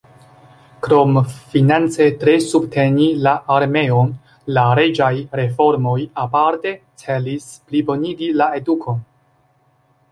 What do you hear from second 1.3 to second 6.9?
finance tre subteni la armeon, la reĝaj reformoj aparte